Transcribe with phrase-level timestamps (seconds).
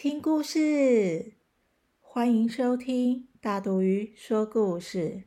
[0.00, 1.32] 听故事！
[1.98, 5.24] 欢迎收听大毒鱼说故事。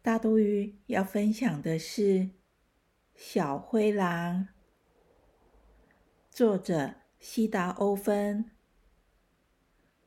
[0.00, 2.02] 大毒鱼要分享的是
[3.14, 4.36] 《小灰狼》，
[6.30, 8.52] 作者西达欧芬，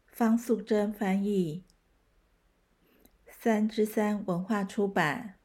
[0.08, 1.64] 方素珍翻译，
[3.30, 5.36] 三之三文化出版。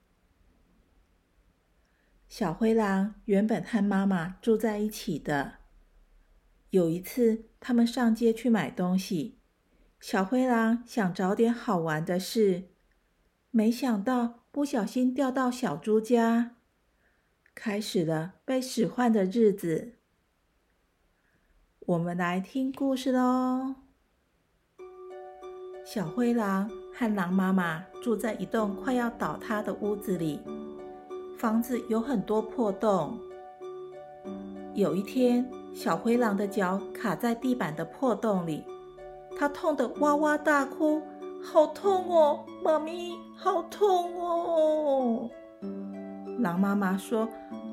[2.27, 5.61] 小灰狼原本和妈妈住在一起的。
[6.73, 9.39] 有一次，他们上街去买东西，
[10.01, 12.71] 小灰狼想找点好玩的事，
[13.51, 16.57] 没想到不小心掉到小猪家，
[17.55, 19.97] 开始了被使唤的日子。
[21.81, 23.75] 我们来听故事喽。
[25.85, 30.41] 小灰狼和狼妈妈住在一栋快要倒塌的屋子里，
[31.37, 33.21] 房子有很多破洞。
[34.75, 38.65] 有一天，小灰狼的脚卡在地板的破洞里，
[39.39, 41.01] 它痛得哇哇大哭，
[41.43, 45.31] 好痛哦，妈咪，好痛哦！
[46.39, 47.29] 狼妈妈说：“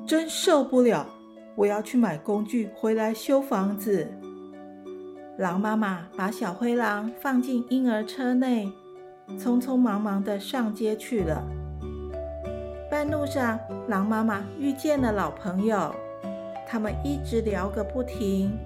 [0.06, 1.06] 真受不了，
[1.54, 4.08] 我要去买工具回来修房子。”
[5.38, 8.70] 狼妈妈把小灰狼放进婴儿车内，
[9.38, 11.42] 匆匆忙忙的上街去了。
[12.90, 15.94] 半路上，狼妈妈遇见了老朋友。
[16.70, 18.56] 他们一直聊个不停，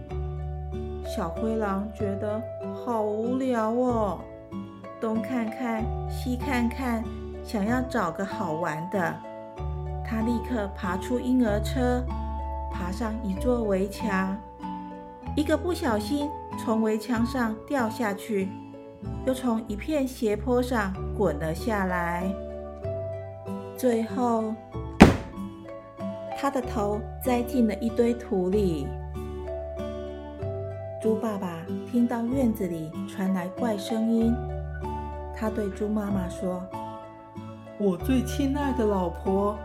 [1.07, 2.39] 小灰狼觉得
[2.85, 4.21] 好无聊哦，
[5.01, 7.03] 东看看西看看，
[7.43, 9.15] 想要找个好玩的。
[10.05, 12.05] 他立刻爬出婴儿车，
[12.71, 14.37] 爬上一座围墙，
[15.35, 16.29] 一个不小心
[16.63, 18.51] 从围墙上掉下去，
[19.25, 22.31] 又从一片斜坡上滚了下来，
[23.79, 24.55] 最后。
[26.37, 28.87] 他的头栽进了一堆土里。
[31.03, 31.59] 猪爸爸
[31.91, 34.35] 听到院子里传来怪声音，
[35.37, 36.63] 他对猪妈妈说
[37.79, 39.57] ：“我最亲爱的老婆，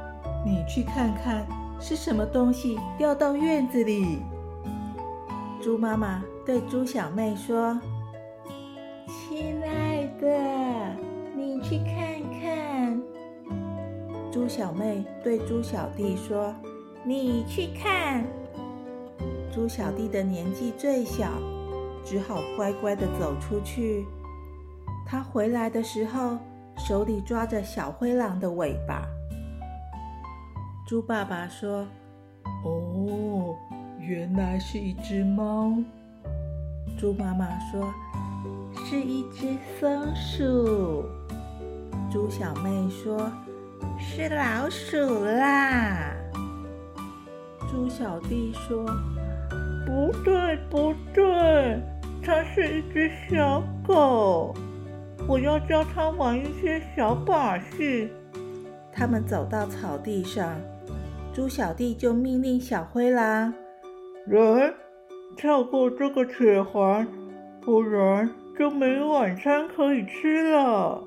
[0.46, 1.46] 你去看看
[1.80, 4.19] 是什么东西掉到院子里。”
[5.63, 7.80] 猪妈妈对猪小妹说
[14.39, 16.55] ：“猪小妹对猪小弟说
[17.03, 18.23] ：“你去看。”
[19.53, 21.27] 猪小弟的年纪最小，
[22.05, 24.05] 只好乖乖的走出去。
[25.05, 26.38] 他回来的时候，
[26.77, 29.05] 手里抓着小灰狼的尾巴。
[30.88, 31.85] 猪爸爸说
[32.63, 33.57] ：“哦，
[34.00, 35.73] 原来是一只猫。”
[36.97, 37.94] 猪妈妈说
[38.88, 41.03] ：“是一只松鼠。”
[42.09, 43.29] 猪小妹说。
[43.97, 46.13] 是老鼠啦！
[47.72, 48.85] 猪小弟说
[49.85, 51.79] ：“不对，不对，
[52.23, 54.56] 它是一只小狗。
[55.28, 58.09] 我要教它玩一些小把戏。”
[58.91, 60.56] 他们走到草地上，
[61.31, 63.53] 猪小弟就命令小灰狼
[64.28, 64.73] ：“来，
[65.38, 67.07] 跳过这个铁环，
[67.62, 71.03] 不然就没晚餐可以吃了。”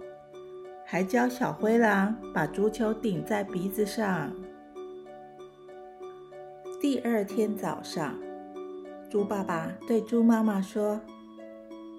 [0.92, 4.30] 还教小灰狼把足球顶在鼻子上。
[6.82, 8.14] 第二天早上，
[9.08, 11.00] 猪爸爸对猪妈妈说：“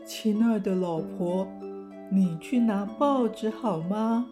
[0.05, 1.47] 亲爱的老婆，
[2.11, 4.27] 你去拿报纸好吗？”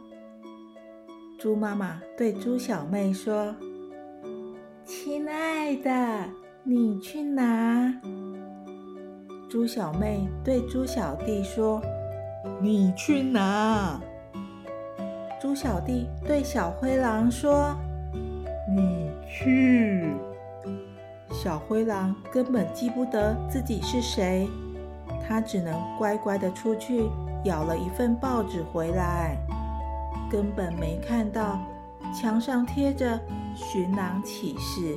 [1.39, 3.55] 猪妈妈对猪小妹说
[4.85, 6.29] ：“亲爱的，
[6.61, 7.99] 你去拿。”
[9.49, 11.81] 猪小妹对猪小弟说
[12.61, 13.99] ：“你去拿。”
[15.41, 17.75] 猪小弟对小灰狼说
[18.69, 20.13] ：“你去。”
[21.33, 24.47] 小灰狼根本记不得自己是谁，
[25.27, 27.09] 他只能乖乖的出去
[27.45, 29.35] 咬了一份报纸回来，
[30.29, 31.59] 根本没看到
[32.13, 33.19] 墙上贴着
[33.55, 34.95] 寻狼启事。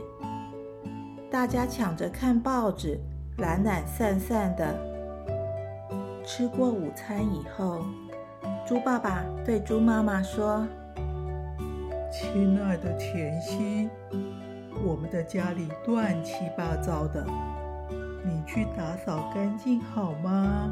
[1.31, 3.01] 大家抢着看报纸，
[3.39, 4.79] 懒懒散散的。
[6.23, 7.83] 吃过午餐以后。
[8.67, 10.67] 猪爸爸对猪妈妈说
[12.11, 13.91] ：“亲爱的甜心，
[14.83, 17.27] 我们的家里乱七八糟的，
[18.25, 20.71] 你去打扫干净好吗？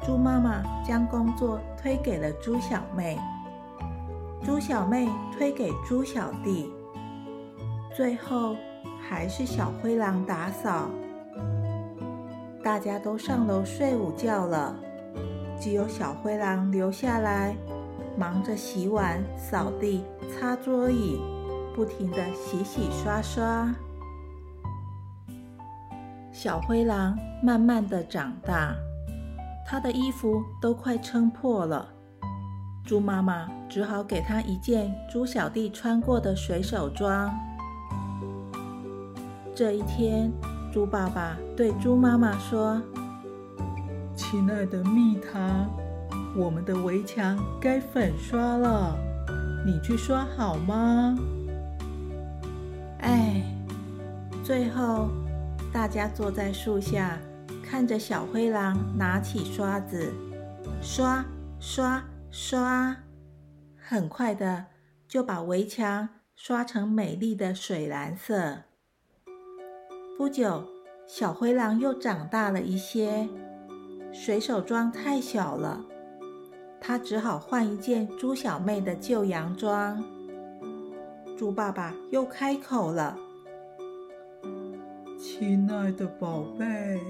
[0.00, 3.18] 猪妈妈将工作推给了猪小妹，
[4.42, 5.06] 猪小妹
[5.36, 6.72] 推给猪小弟，
[7.94, 8.56] 最后
[9.06, 10.88] 还是小灰狼打扫。
[12.64, 14.74] 大家都上楼睡午觉了，
[15.62, 17.56] 只有小灰狼留下来，
[18.18, 21.20] 忙着洗碗、扫地、擦桌椅，
[21.72, 23.72] 不停的洗洗刷刷。
[26.32, 28.74] 小灰狼慢慢的长大。
[29.64, 31.88] 他的衣服都快撑破了，
[32.84, 37.32] 猪妈妈只好给他一件猪小弟穿过的水手装。
[39.54, 40.28] 这一天，
[40.72, 42.82] 猪爸爸对猪妈妈说
[44.32, 45.70] ：“亲爱的蜜糖，
[46.34, 48.98] 我们的围墙该粉刷了，
[49.62, 51.14] 你去刷好吗？”
[53.00, 53.42] 哎，
[54.42, 55.10] 最后
[55.70, 57.18] 大家坐在树下。
[57.62, 60.10] 看着小灰狼拿起刷子，
[60.80, 61.22] 刷
[61.60, 62.96] 刷刷，
[63.76, 64.64] 很快的
[65.06, 68.62] 就把围墙刷成美丽的水蓝色。
[70.16, 70.64] 不久，
[71.06, 73.28] 小灰狼又长大了一些，
[74.12, 75.84] 水手装太小了，
[76.80, 80.04] 他只好换一件猪小妹的旧洋装。
[81.36, 83.16] 猪爸爸又开口了
[85.18, 87.00] ：“亲爱的宝贝。”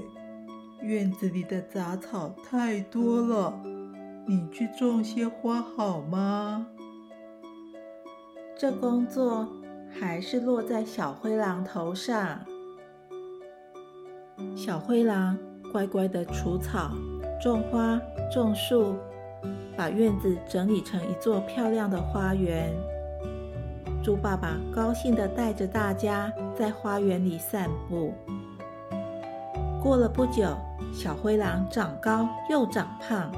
[0.81, 3.53] 院子里的杂草太多了，
[4.27, 6.67] 你去种些花好吗？
[8.57, 9.49] 这工作
[9.91, 12.41] 还是落在小灰狼头上。
[14.57, 15.39] 小灰狼
[15.73, 16.91] 乖乖的除草、
[17.41, 17.99] 种花、
[18.31, 18.95] 种树，
[19.75, 22.71] 把院子整理成一座漂亮的花园。
[24.05, 28.13] 猪爸爸高兴的带着大家在花园里散步。
[29.83, 30.55] 过了不久。
[30.95, 33.33] 小灰狼长高又长胖，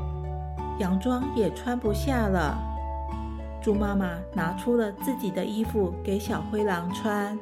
[0.81, 2.59] 洋装也穿不下了。
[3.63, 7.39] 猪妈妈拿出了自己的衣服给小灰狼穿，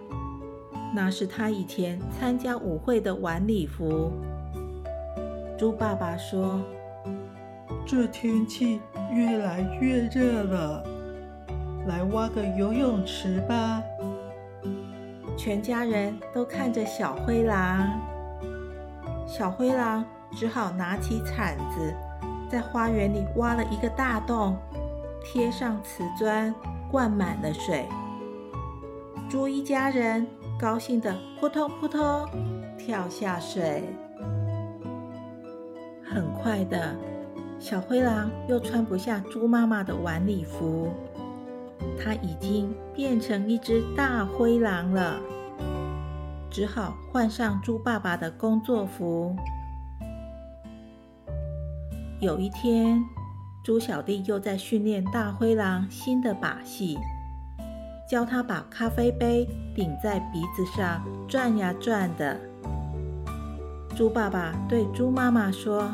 [0.95, 4.13] 那是他以前参加舞会的晚礼服。
[5.63, 6.61] 猪爸爸说
[7.87, 8.81] ：“这天气
[9.13, 10.85] 越来越热了，
[11.87, 13.81] 来挖个游泳池吧。”
[15.39, 17.89] 全家人都看着小灰狼。
[19.25, 21.95] 小灰狼只好拿起铲子，
[22.51, 24.57] 在花园里挖了一个大洞，
[25.23, 26.53] 贴上瓷砖，
[26.91, 27.87] 灌满了水。
[29.31, 30.27] 猪一家人
[30.59, 32.29] 高兴的扑通扑通
[32.77, 33.85] 跳下水。
[36.13, 36.95] 很快的，
[37.59, 40.91] 小灰狼又穿不下猪妈妈的晚礼服，
[41.99, 45.19] 它已经变成一只大灰狼了。
[46.51, 49.35] 只好换上猪爸爸的工作服。
[52.21, 53.03] 有一天，
[53.65, 56.99] 猪小弟又在训练大灰狼新的把戏，
[58.07, 62.39] 教他把咖啡杯顶在鼻子上转呀转的。
[63.95, 65.93] 猪爸爸对猪妈妈说：“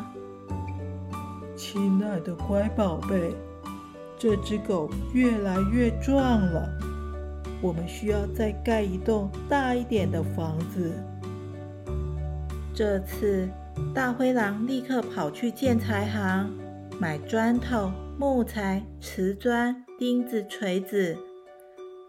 [1.55, 3.35] 亲爱的乖宝贝，
[4.17, 6.69] 这只狗越来越壮了。”
[7.61, 10.93] 我们需要再盖一栋大一点的房子。
[12.73, 13.49] 这次，
[13.93, 16.49] 大灰狼立刻跑去建材行
[16.97, 21.17] 买砖头、木材、瓷砖、钉子、锤子。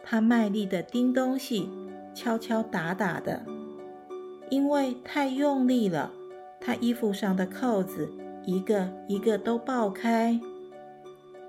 [0.05, 1.69] 他卖力的钉东西，
[2.15, 3.45] 敲敲打打的，
[4.51, 6.11] 因为太用力了，
[6.61, 8.13] 他衣服上的扣子
[8.45, 10.39] 一个一个都爆开。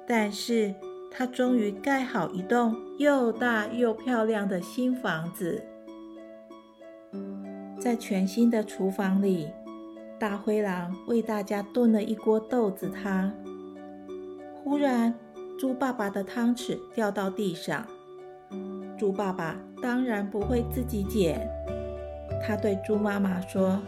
[0.07, 0.73] 但是，
[1.11, 5.63] 他终于盖好一栋又大又漂亮的新房子，
[7.79, 9.49] 在全新的厨房里，
[10.19, 13.31] 大灰狼为大家炖了一锅豆子汤。
[14.63, 15.13] 忽然，
[15.57, 17.85] 猪爸爸的汤匙掉到地上。
[18.97, 21.47] 猪爸爸当然不会自己捡，
[22.43, 23.79] 他对猪妈妈说：“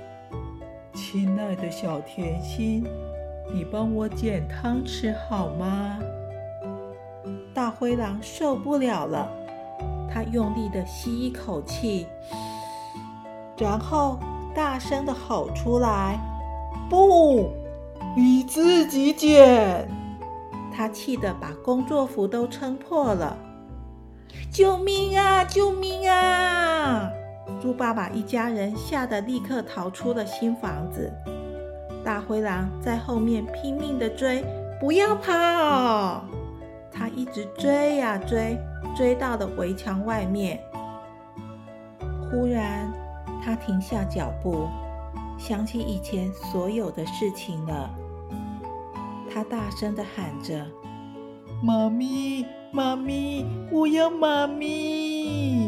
[0.93, 2.85] 亲爱的小甜心，
[3.53, 5.99] 你帮我捡汤匙好吗？”
[7.53, 9.29] 大灰狼受不了了，
[10.09, 12.07] 他用力的吸一口气，
[13.57, 14.19] 然后
[14.55, 16.19] 大声的吼出来
[16.89, 17.51] ：“不，
[18.15, 19.87] 你自己捡！”
[20.75, 23.37] 他气得把工作服都撑破了。
[24.51, 25.43] 救命啊！
[25.43, 27.11] 救命啊！
[27.61, 31.11] 猪爸爸一家人吓得立刻逃出了新房子。
[32.03, 34.43] 大灰狼在后面拼命的追，
[34.79, 36.25] 不要跑！
[36.91, 38.57] 他一直追呀追，
[38.95, 40.59] 追到了围墙外面。
[42.29, 42.91] 忽然，
[43.41, 44.67] 他停下脚步，
[45.37, 47.89] 想起以前所有的事情了。
[49.33, 50.65] 他大声地喊着
[51.63, 55.62] ：“妈咪，妈咪，我要妈咪！”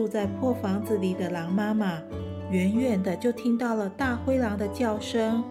[0.00, 1.98] 住在破房子里的狼妈妈，
[2.50, 5.44] 远远的就听到了大灰狼的叫声。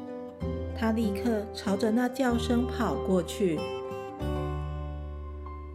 [0.76, 3.60] 她立刻朝着那叫声跑过去。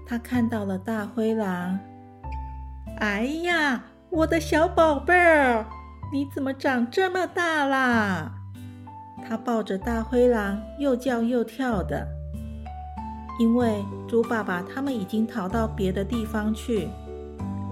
[0.04, 1.78] 她看到了大灰狼。
[2.98, 5.66] 哎呀，我的小宝贝儿，
[6.12, 8.32] 你怎么长这么大啦？
[9.24, 12.08] 她抱着大灰狼，又叫又跳的。
[13.38, 16.88] 因为猪爸爸他们已经逃到别的地方去。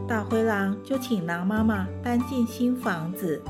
[0.08, 3.42] 大灰狼就请狼妈妈搬进新房子。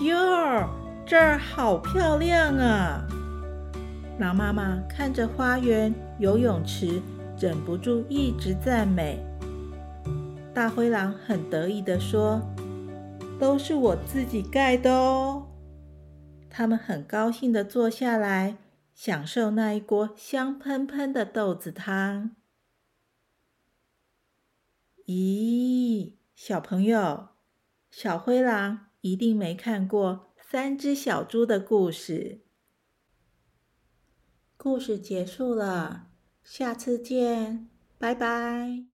[0.00, 0.68] 哟，
[1.06, 3.04] 这儿好漂亮啊！
[4.18, 7.00] 狼妈妈看着花园、游泳池，
[7.38, 9.18] 忍不住一直赞美。
[10.52, 12.40] 大灰狼很得意地说
[13.40, 15.46] ：“都是我自己盖的哦。”
[16.48, 18.56] 他们很高兴地坐下来，
[18.94, 22.30] 享受那一锅香喷喷的豆子汤。
[25.06, 27.28] 咦，小朋友，
[27.90, 32.40] 小灰狼一定没看过三只小猪的故事。
[34.56, 36.08] 故事结束了，
[36.42, 37.68] 下次见，
[37.98, 38.84] 拜拜。